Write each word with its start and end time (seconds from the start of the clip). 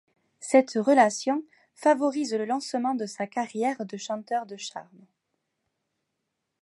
Cette 0.39 0.71
relation 0.77 1.43
favorise 1.75 2.33
le 2.33 2.45
lancement 2.45 2.95
de 2.95 3.05
sa 3.05 3.27
carrière 3.27 3.85
de 3.85 3.97
chanteur 3.97 4.47
de 4.47 4.57
charme. 4.57 5.05